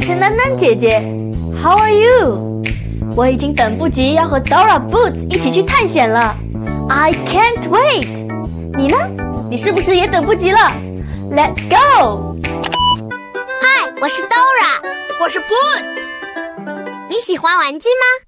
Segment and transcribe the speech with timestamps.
[0.00, 0.98] 我是囡囡姐姐
[1.62, 2.62] ，How are you？
[3.14, 6.34] 我已经等不及要和 Dora Boots 一起去探险了
[6.88, 8.24] ，I can't wait。
[8.78, 8.96] 你呢？
[9.50, 10.58] 你是不是也等不及了
[11.30, 12.34] ？Let's go！
[13.60, 14.80] 嗨，我是 Dora，
[15.20, 17.08] 我是 Boots。
[17.10, 18.24] 你喜欢玩具吗？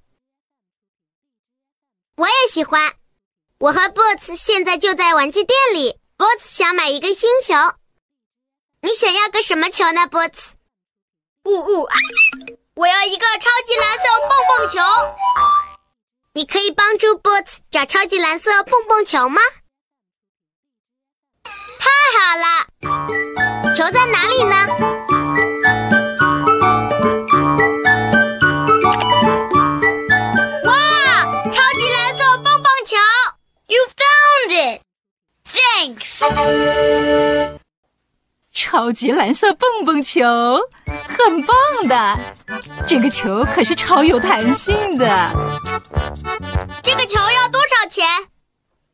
[2.16, 2.92] 我也喜欢。
[3.60, 5.96] 我和 Boots 现在就在玩具店里。
[6.18, 7.54] Boots 想买一个新球。
[8.82, 10.50] 你想要个什么球呢，Boots？
[11.44, 11.88] 呜呜！
[12.74, 14.78] 我要一个超级蓝色蹦蹦球。
[16.34, 19.40] 你可以帮助 Boots 找超级蓝色蹦蹦球吗？
[21.80, 23.74] 太好了！
[23.74, 24.54] 球在哪里呢？
[30.64, 30.72] 哇！
[31.50, 31.60] 超
[38.92, 40.20] 级蓝色蹦蹦球
[41.24, 41.56] 很棒
[41.88, 42.18] 的。
[42.86, 45.06] 这个球可是超有弹性的。
[46.82, 48.06] 这个球要多少钱？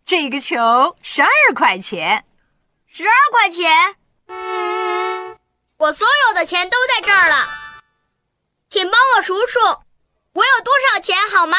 [0.04, 2.24] 这个球十二块钱。
[2.86, 3.96] 十二块钱？
[5.78, 7.46] 我所有的钱都在这儿了，
[8.68, 9.60] 请帮我数数，
[10.32, 11.56] 我有多少钱好吗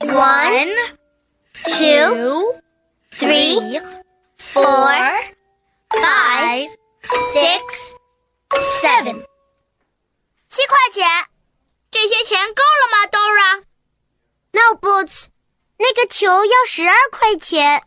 [0.00, 0.74] ？One,
[1.64, 2.60] two,
[3.16, 3.80] three,
[4.52, 5.34] four.
[5.90, 6.68] Five,
[7.32, 7.94] six,
[8.56, 9.26] seven，
[10.48, 11.06] 七块钱，
[11.90, 13.06] 这些钱够了吗
[14.52, 15.26] ，Dora？No, Boots，
[15.76, 17.84] 那个球要十二块钱。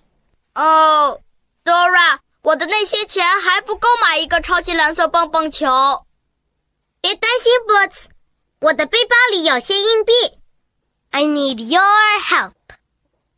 [0.53, 1.21] 哦
[1.63, 6.05] ，Dora，我的那些钱还不够买一个超级蓝色棒棒球。
[7.01, 8.07] 别担心，Boots，
[8.59, 10.13] 我的背包里有些硬币。
[11.09, 12.53] I need your help。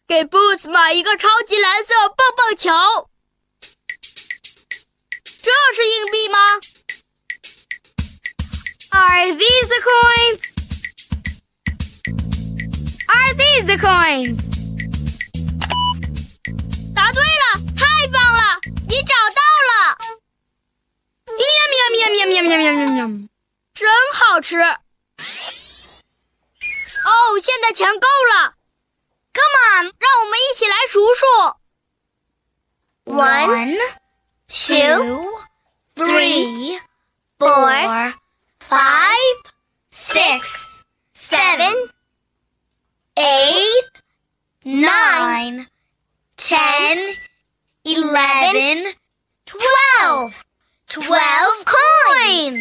[0.07, 2.71] 给 Boots 买一个超级蓝色蹦蹦球。
[5.23, 6.39] 这是硬币吗
[8.89, 10.39] ？Are these the coins?
[13.05, 14.39] Are these the coins?
[16.95, 19.95] 答对了，太棒了，你找到了。
[21.27, 21.37] 喵
[21.69, 23.30] 喵喵喵喵喵喵喵喵。
[23.81, 24.57] 真好吃！
[27.03, 28.53] 哦，现在钱够了。
[29.33, 31.25] Come on，让我们一起来数数。
[33.05, 33.75] One,
[34.47, 35.41] two,
[35.95, 36.79] three,
[37.39, 38.13] four,
[38.59, 39.41] five,
[39.91, 40.83] six,
[41.15, 41.91] seven,
[43.15, 43.89] eight,
[44.63, 45.67] nine,
[46.37, 47.17] ten,
[47.83, 48.95] eleven,
[49.45, 50.33] twelve.
[50.93, 52.59] Twelve coins，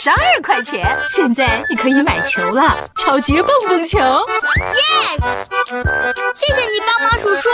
[0.00, 0.98] 十二块钱。
[1.08, 3.98] 现在你可以买球了，超级蹦蹦球。
[4.00, 5.20] Yes，
[6.34, 7.48] 谢谢你帮忙数数。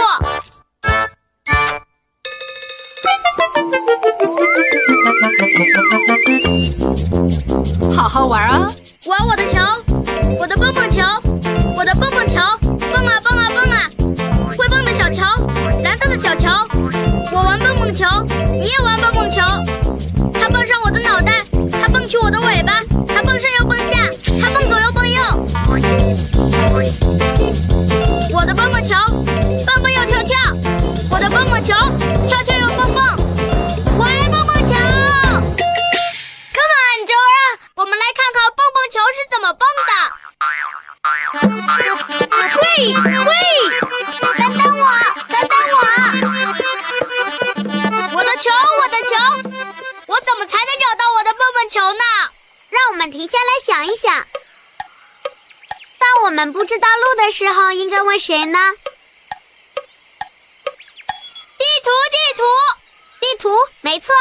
[7.95, 8.73] 好好玩啊！
[9.05, 9.59] 玩我的球，
[10.39, 11.03] 我的蹦蹦球，
[16.83, 18.07] 我玩蹦蹦球，
[18.59, 19.41] 你也玩蹦蹦球。
[20.33, 20.80] 他蹦上
[58.21, 58.59] 谁呢？
[61.59, 62.45] 地图，地图，
[63.19, 63.49] 地图，
[63.81, 64.15] 没错。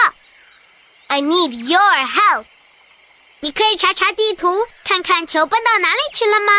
[1.07, 2.45] I need your help。
[3.41, 6.53] 你可以查查地图，看看球奔到哪里去了吗？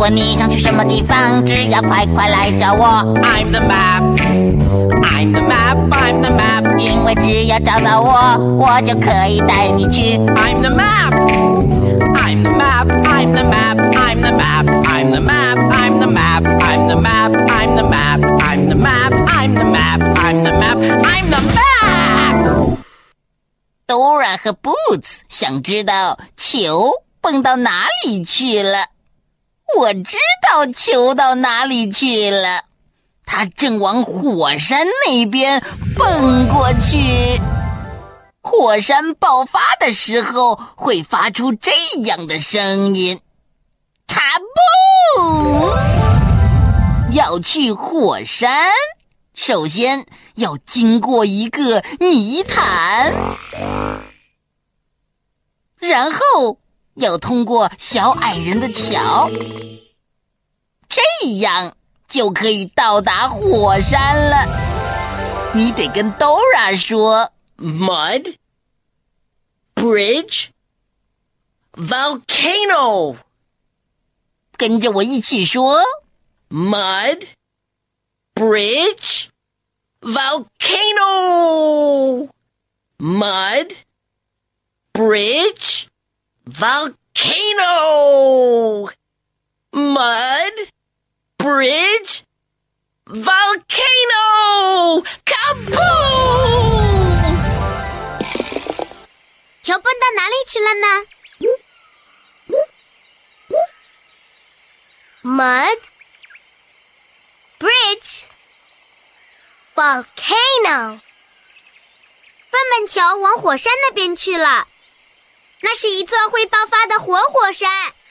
[0.00, 2.86] 如果你想去什么地方，只要快快来找我。
[3.20, 4.00] I'm the map,
[5.02, 6.78] I'm the map, I'm the map。
[6.78, 10.16] 因为只要找到我，我就可以带你去。
[10.16, 11.12] I'm the map,
[12.16, 16.46] I'm the map, I'm the map, I'm the map, I'm the map, I'm the map,
[16.48, 20.78] I'm the map, I'm the map, I'm the map, I'm the map, I'm the map,
[21.04, 22.78] I'm the map。
[23.86, 28.86] Dora 和 Boots 想知道球蹦到哪里去了。
[29.78, 32.64] 我知道球到哪里去了，
[33.24, 35.62] 它正往火山那边
[35.96, 37.40] 蹦过去。
[38.42, 41.70] 火山爆发的时候会发出这
[42.04, 43.20] 样的声音：
[44.06, 44.38] 卡
[45.18, 45.70] 布！
[47.12, 48.70] 要去火山，
[49.34, 53.14] 首先要经过一个泥潭，
[55.78, 56.58] 然后。
[56.94, 59.30] 要通过小矮人的桥，
[60.88, 61.02] 这
[61.38, 61.76] 样
[62.08, 65.52] 就可以到达火山了。
[65.54, 68.36] 你得跟 Dora 说：mud
[69.74, 70.48] bridge
[71.72, 73.16] volcano。
[74.56, 75.80] 跟着我一起说
[76.50, 77.28] ：mud
[78.34, 79.28] bridge
[80.00, 81.08] volcano
[82.98, 83.70] mud
[84.92, 85.89] bridge。
[86.45, 87.67] volcano,
[89.71, 90.55] mud,
[91.37, 92.23] bridge,
[93.05, 94.23] volcano,
[95.25, 96.55] kaboom!
[99.63, 101.05] 球蹦到哪里去了呢？
[105.23, 105.79] Mud,
[107.57, 108.25] bridge,
[109.73, 110.99] volcano。
[112.51, 114.67] 笨笨球往火山那边去了。
[115.62, 117.70] 那是一座会爆发的活火山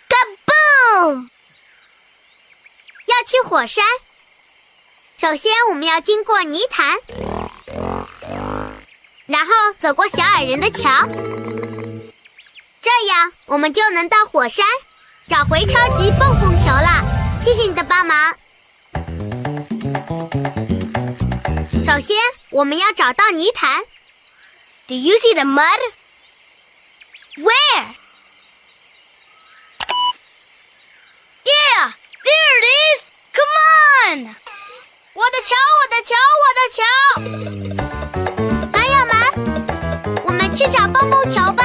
[0.10, 1.30] ，Kaboom！
[3.06, 3.84] 要去火山，
[5.19, 6.98] 首先我们要经过泥潭，
[9.25, 11.07] 然后走过小矮人的桥，
[12.81, 14.66] 这样我们就能到火山，
[15.28, 17.04] 找回超级蹦蹦球了。
[17.42, 18.36] 谢谢你的帮忙。
[21.84, 22.16] 首先，
[22.52, 23.84] 我们要找到泥潭。
[24.88, 25.80] Do you see the mud?
[27.41, 27.86] Where?
[31.45, 31.94] Yeah,
[32.25, 32.99] there it is.
[33.31, 33.54] Come
[34.09, 34.35] on.
[35.14, 36.83] 我的桥，我的桥，我的桥。
[38.73, 39.14] 朋友们，
[40.25, 41.64] 我们去找蹦蹦桥吧。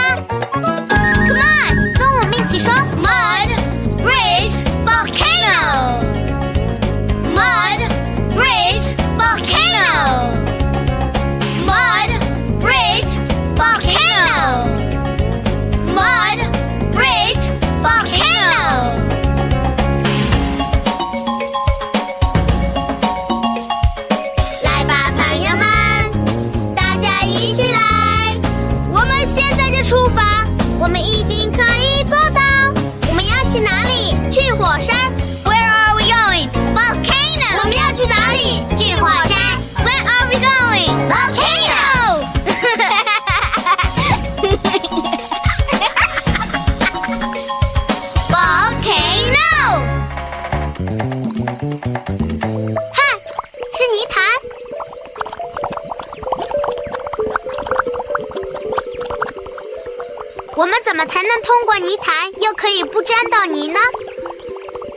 [61.95, 63.79] 泥潭，又可以不沾到泥呢。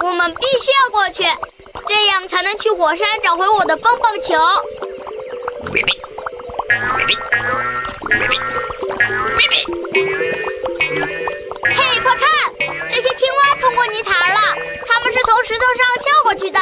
[0.01, 1.23] 我们必须要过去，
[1.87, 4.33] 这样才能去火山找回我的棒棒球。
[11.75, 12.27] 嘿，快看，
[12.89, 14.39] 这些青蛙通过泥潭了，
[14.87, 16.59] 它们是从石头上跳过去的。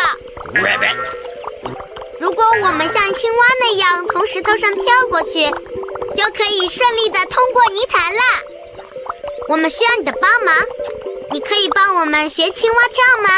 [2.20, 5.46] 如果我们像青蛙那样从石头上跳过去，
[6.18, 8.20] 就可以顺利的通过泥潭了。
[9.48, 10.56] 我们需要你的帮忙，
[11.32, 13.30] 你可以帮我们学青蛙跳吗？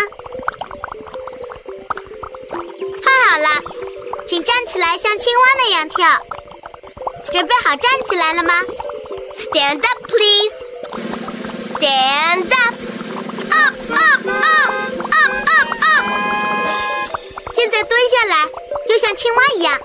[3.03, 3.47] 太好了，
[4.27, 6.07] 请站起来，像青蛙那样跳。
[7.31, 8.53] 准备好站起来了吗
[9.35, 10.55] ？Stand up, please.
[11.73, 12.73] Stand up.
[13.51, 14.71] Up, up, up,
[15.11, 16.05] up, up, up.
[17.53, 18.47] 现在蹲下来，
[18.87, 19.77] 就像青蛙一样。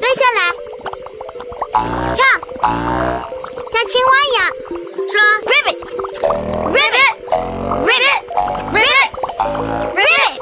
[0.00, 0.52] 蹲下来，
[2.14, 2.24] 跳，
[3.72, 4.42] 像青蛙一样。
[5.07, 5.15] 说，
[5.45, 5.79] ribbit,
[6.73, 7.13] ribbit,
[7.87, 8.21] ribbit,
[8.73, 9.09] ribbit,
[9.95, 10.33] ribbit.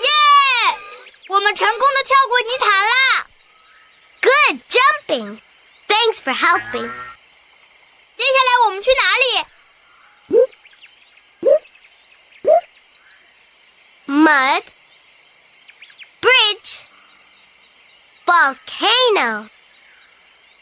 [0.00, 0.08] 耶！
[1.28, 3.26] 我们成功的跳过泥潭啦！
[4.22, 5.38] Good jumping.
[5.86, 6.90] Thanks for helping.
[8.16, 9.44] 接下来我们去哪里？
[14.06, 14.62] Mud,
[16.20, 16.70] bridge,
[18.24, 19.48] volcano.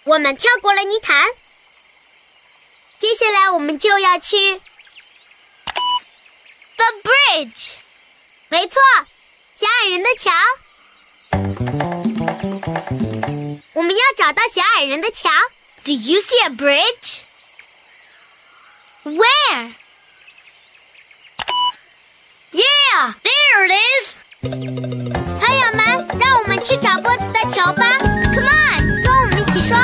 [0.08, 1.28] 我们跳过了泥潭，
[2.98, 4.62] 接下来我们就要去
[6.78, 7.72] the bridge。
[8.48, 8.82] 没错，
[9.58, 10.32] 小矮人的桥。
[13.74, 15.30] 我们要找到小矮人的桥。
[15.84, 17.20] Do you see a bridge?
[19.04, 19.74] Where?
[22.54, 24.16] Yeah, there it is.
[24.42, 27.98] 朋友们，让我们去找波子的球吧
[28.34, 29.78] ！Come on，跟我们一起说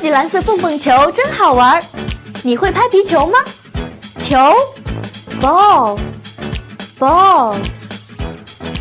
[0.00, 1.80] 级蓝色蹦蹦球真好玩。
[2.42, 3.38] 你会拍皮球吗？
[4.18, 4.36] 球
[5.42, 5.98] ，ball
[6.98, 7.54] ball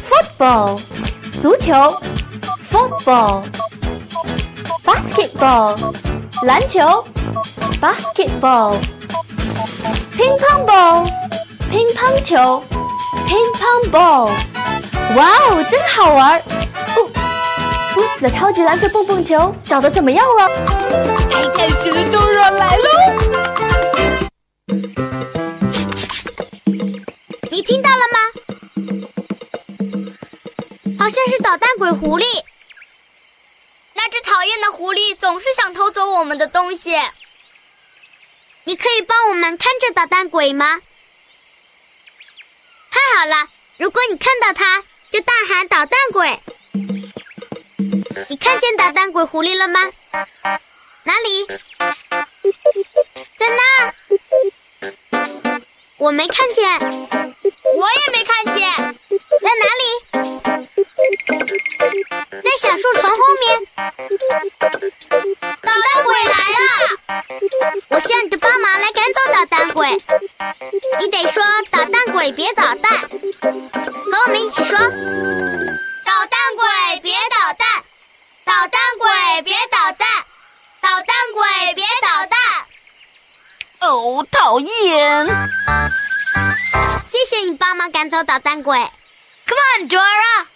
[0.07, 0.79] football
[1.41, 1.73] 足球
[2.71, 3.43] ，football
[4.85, 5.75] basketball
[6.43, 7.03] 篮球
[7.81, 8.77] ，basketball
[10.15, 11.05] 乒乓 ball
[11.69, 12.63] 乒乓球，
[13.27, 14.31] 乒乓 ball。
[15.17, 16.41] 哇哦，真好玩
[18.21, 20.45] 的超级蓝色蹦蹦球找的怎么样了？
[21.31, 22.89] 爱探险的 Dora 来喽！
[27.49, 28.19] 你听到了吗？
[30.99, 32.25] 好像是捣蛋鬼狐狸。
[33.93, 36.97] 那只讨厌的狐狸总是想偷走我们的东西。
[38.65, 40.81] 你可以帮我们看着捣蛋鬼吗？
[42.91, 43.47] 太好了！
[43.77, 46.37] 如果你看到它，就大喊“捣蛋鬼”。
[48.39, 49.81] 你看见捣蛋鬼狐狸了吗？
[51.03, 51.45] 哪里？
[53.37, 53.93] 在那儿。
[55.97, 58.95] 我没看见，我也没看见。
[59.41, 59.83] 在哪里？
[62.41, 63.67] 在小树丛后面。
[65.61, 66.63] 捣蛋鬼来了！
[67.89, 69.97] 我需要你的帮忙来赶走捣蛋鬼。
[71.01, 72.89] 你得说“捣蛋鬼别捣蛋”，
[73.41, 77.83] 和我们一起说：“捣蛋鬼别捣蛋，
[78.49, 80.09] 捣蛋鬼别捣蛋，
[80.81, 82.35] 捣蛋鬼别捣蛋。
[83.81, 85.27] 哦，讨厌！
[87.11, 88.75] 谢谢你帮忙赶走捣蛋鬼。
[89.45, 90.47] Come on, Dora！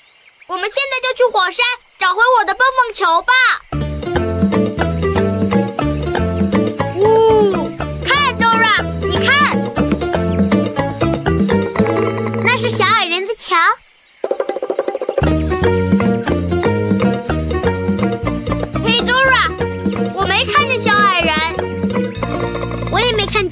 [0.47, 1.63] 我们现在就去火山
[1.99, 3.31] 找回我的蹦蹦球吧。
[6.95, 7.69] 呜、
[8.03, 9.55] 看 Dora，你看，
[12.43, 13.55] 那是小矮人的桥。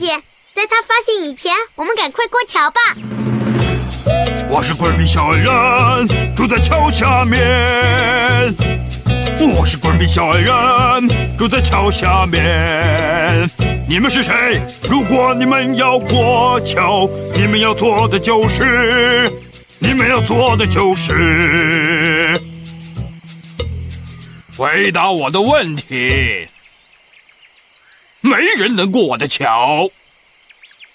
[0.02, 0.24] 我也没看见。
[0.54, 2.82] 在他发现以前，我们赶快过桥吧。
[4.50, 7.40] 我是滚比小矮人，住在桥下面。
[9.56, 13.48] 我是滚比小矮人，住在桥下面。
[13.88, 14.60] 你们是谁？
[14.90, 19.32] 如果你们要过桥，你们要做的就是，
[19.80, 22.40] 你们要做的就是
[24.58, 26.48] 回答我的问题。
[28.22, 29.90] 没人能过我的桥。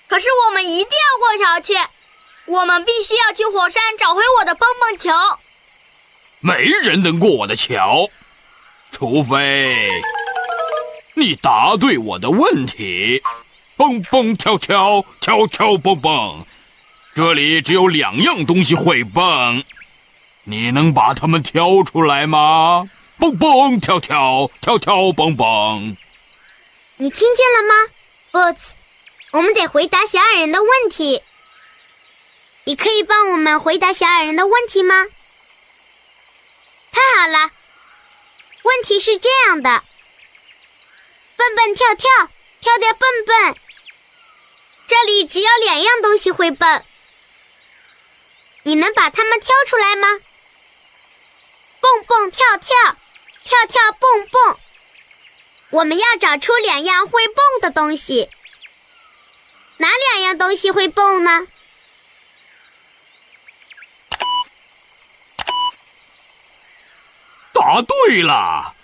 [0.09, 1.75] 可是我们一定要过桥去，
[2.47, 5.11] 我们必须要去火山找回我的蹦蹦球。
[6.41, 8.09] 没人能过我的桥，
[8.93, 9.89] 除非
[11.15, 13.23] 你答对我的问题。
[13.77, 16.47] 蹦蹦跳跳，跳跳蹦蹦。
[17.15, 19.65] 这里只有两样东西会蹦，
[20.45, 22.89] 你能把它们挑出来吗？
[23.19, 25.97] 蹦蹦跳跳，跳跳蹦蹦。
[26.99, 27.75] 你听见了吗
[28.33, 28.71] ，Boots？
[29.33, 31.23] 我们得回答小矮人的问题。
[32.65, 35.07] 你可以帮我们回答小矮人的问题吗？
[36.93, 37.51] 太好了，
[38.63, 39.83] 问题是这样的：
[41.37, 42.11] 蹦蹦跳跳，
[42.63, 43.57] 跳跳蹦蹦。
[44.87, 46.83] 这里只有两样东西会蹦。
[48.63, 50.09] 你能把它们挑出来吗？
[51.81, 52.97] 蹦蹦跳跳，
[53.45, 54.59] 跳跳蹦蹦。
[55.71, 58.29] 我们要找出两样会蹦的东西。
[59.79, 61.47] 哪两样东西会蹦呢？
[67.53, 68.75] 答对了，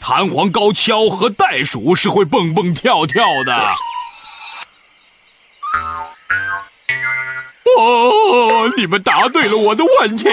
[0.00, 3.74] 弹簧高跷和袋鼠是会蹦蹦跳跳的。
[7.78, 10.28] 哦，你们答对了我的问题。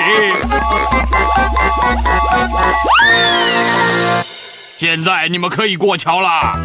[4.78, 6.60] 现在你们可以过桥了。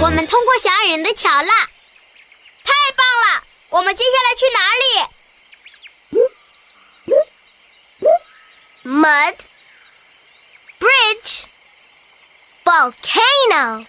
[0.00, 1.52] 我们通过小矮人的桥了，
[2.64, 3.42] 太棒了！
[3.68, 4.84] 我们接下来去哪里
[9.02, 9.34] ？Mud。
[10.78, 11.46] Bridge,
[12.64, 13.86] volcano。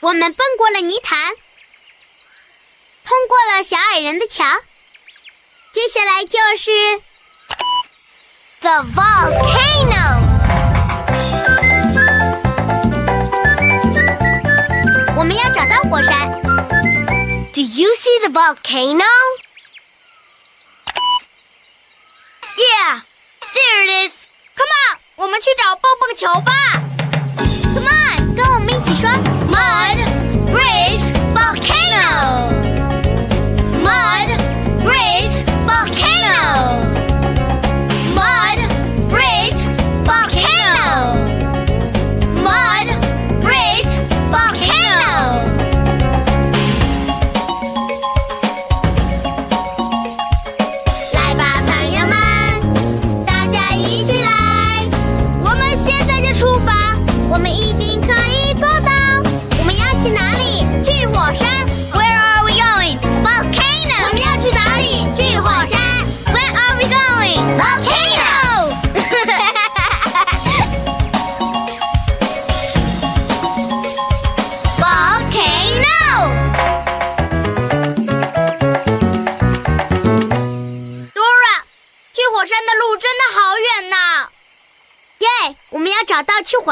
[0.00, 1.32] 我们蹦过了泥潭，
[3.32, 4.44] 过了小矮人的桥，
[5.72, 6.70] 接下来就是
[8.60, 10.20] the volcano。
[15.16, 16.30] 我们要找到火山。
[17.54, 19.06] Do you see the volcano?
[22.58, 23.00] Yeah,
[23.54, 24.12] there it is.
[24.54, 24.98] Come on.
[25.16, 26.52] 我们去找蹦蹦球吧
[27.72, 29.08] ！Come on，跟我们一起说
[29.50, 29.91] ：Mud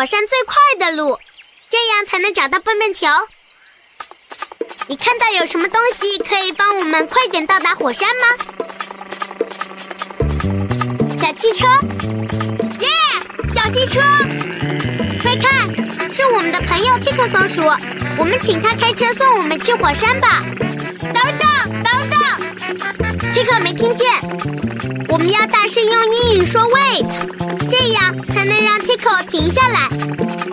[0.01, 1.19] 火山最快的路，
[1.69, 3.07] 这样才能找到蹦蹦球。
[4.87, 8.27] 你看到有什么东西可以帮我们快点到达火山吗？
[11.21, 11.67] 小汽车，
[12.79, 12.89] 耶！
[13.55, 14.01] 小汽车，
[15.21, 17.61] 快看，是我们的朋友 Tico 松鼠，
[18.17, 20.43] 我们请他开车送我们去火山吧。
[20.99, 22.19] 等等等等
[23.35, 24.09] ，Tico 没听见，
[25.31, 27.07] 要大声用英语说 wait，
[27.71, 29.89] 这样才能让 Tico 停下来。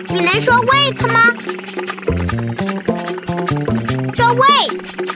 [0.08, 1.32] 你能说 wait 吗？
[4.14, 5.07] 说 wait，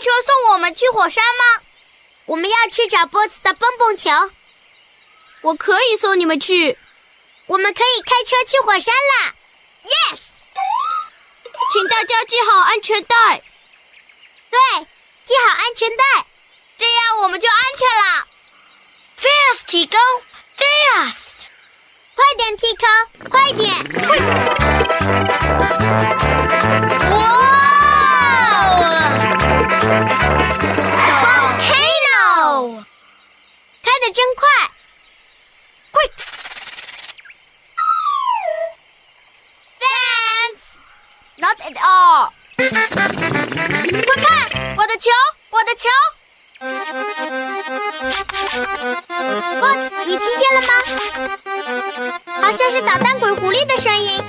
[0.00, 1.62] 车送我们去火山吗？
[2.26, 4.10] 我们要去找 Boots 的蹦蹦球。
[5.42, 6.76] 我可以送你们去。
[7.46, 9.34] 我们可以开车去火山啦
[9.84, 10.18] ！Yes。
[11.72, 13.42] 请大家系好安全带。
[14.50, 14.58] 对，
[15.26, 16.04] 系好安全带，
[16.78, 18.26] 这样我们就安全了。
[19.20, 20.22] Fast, Tico,
[20.56, 21.36] fast！
[22.14, 23.68] 快点，Tico，快点！
[34.00, 34.48] 开得真快
[35.92, 36.24] ！Quick！Thanks.
[41.36, 42.32] Not at all.
[42.56, 42.66] 快
[44.16, 45.10] 看，我的球，
[45.50, 45.90] 我的球
[49.60, 50.72] ！Boots，你听见了吗？
[52.40, 54.24] 好像是捣蛋鬼狐狸的声音。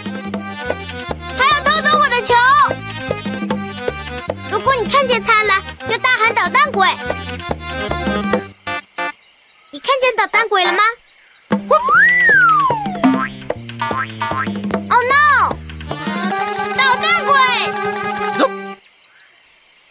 [1.38, 2.36] 他要偷走我的球！
[4.52, 6.90] 如果你看见他了，就大喊“捣蛋鬼”。
[9.82, 10.84] 你看见捣蛋鬼了吗
[14.90, 15.58] ？Oh no！
[16.78, 17.34] 捣蛋鬼！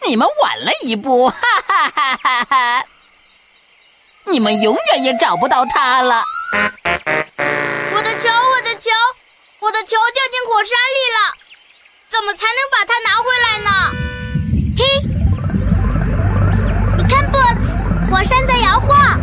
[0.07, 1.35] 你们晚了一步，哈
[1.67, 2.85] 哈哈哈哈！
[4.27, 6.23] 你们永远也找不到他了。
[7.93, 8.89] 我的球，我的球，
[9.59, 11.35] 我的球掉进火山里了，
[12.09, 13.69] 怎么才能把它拿回来呢？
[14.77, 14.85] 嘿，
[16.97, 17.75] 你看，Boots，
[18.09, 19.20] 火山在摇晃，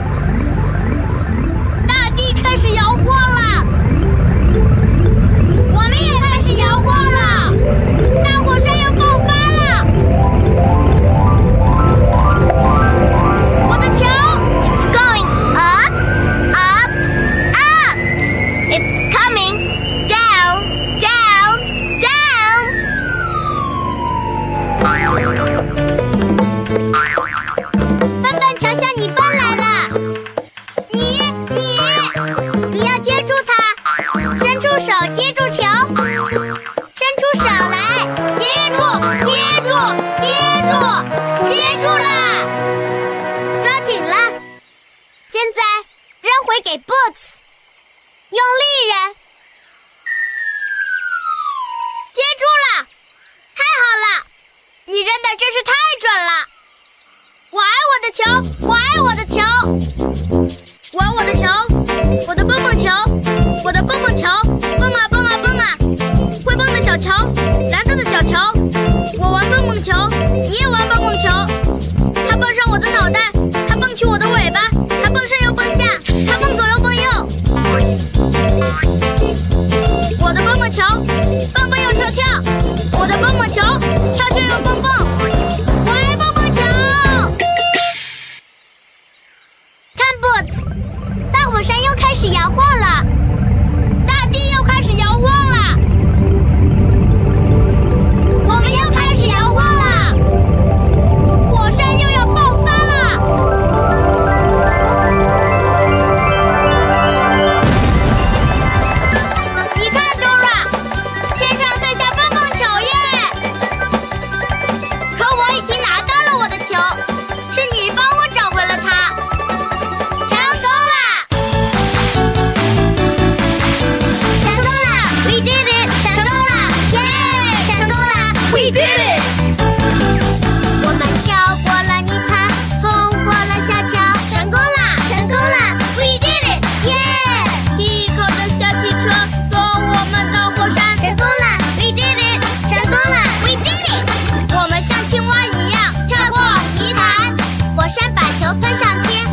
[58.29, 59.41] 我的球，我爱我的球，
[60.93, 61.43] 我爱我的球，
[62.29, 62.91] 我的蹦蹦球，
[63.65, 64.29] 我的蹦蹦球，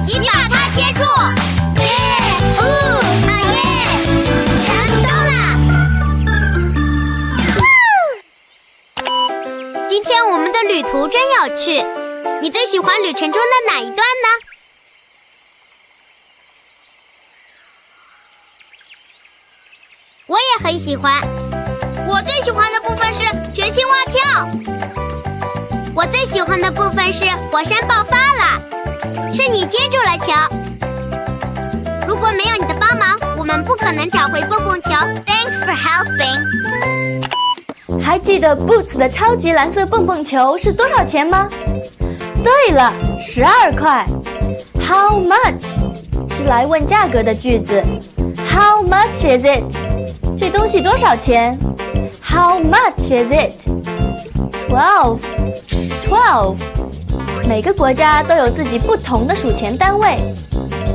[0.07, 1.01] 你把它接住。
[1.81, 1.85] 耶！
[2.59, 2.63] 哦，
[3.27, 3.57] 啊耶！
[4.65, 4.67] 成
[5.03, 5.37] 功了！
[9.89, 11.83] 今天我们的旅途真有趣，
[12.41, 14.27] 你最喜欢旅程中的哪一段呢？
[20.27, 21.21] 我也很喜欢，
[22.07, 23.21] 我最喜欢的部分是
[23.53, 24.47] 学青蛙跳，
[25.95, 28.61] 我最喜欢的部分是火山爆发了，
[29.33, 30.33] 是你接住了球。
[32.05, 34.91] 如果没有你的帮忙，我们不可能找回蹦蹦球。
[35.25, 36.41] Thanks for helping。
[38.03, 41.47] 还记得 Boots 的超级蓝色蹦蹦球是多少钱吗？
[42.43, 44.05] 对了，十二块。
[44.85, 45.77] How much
[46.29, 47.81] 是来问价格的句子。
[48.53, 49.63] How much is it？
[50.37, 51.57] 这东西多少钱
[52.21, 53.65] ？How much is it?
[54.67, 55.19] Twelve.
[56.05, 56.57] Twelve.
[57.47, 60.17] 每个国家都有自己不同的数钱单位。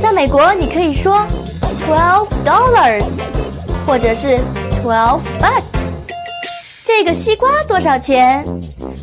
[0.01, 1.25] 在美国，你可以说
[1.85, 3.19] twelve dollars，
[3.85, 4.39] 或者是
[4.81, 5.91] twelve bucks。
[6.83, 8.45] 这个西瓜多少钱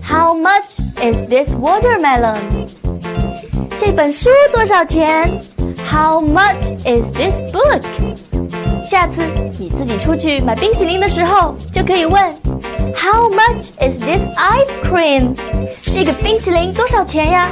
[0.02, 2.40] ？How much is this watermelon？
[3.78, 5.30] 这本书多少钱
[5.84, 7.82] ？How much is this book？
[8.88, 9.22] 下次
[9.58, 12.34] 你自己出去买冰淇淋的时候，就可以问
[13.00, 15.36] How much is this ice cream？
[15.84, 17.48] 这个冰淇淋多少钱呀？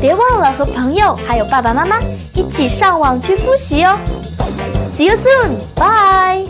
[0.00, 1.98] 别忘了和朋友还有爸爸妈妈
[2.34, 3.96] 一起上网去复习哦。
[4.90, 6.46] See you soon，bye。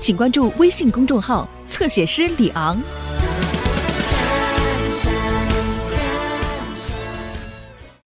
[0.00, 2.80] 请关注微信公众号“侧写师李昂”。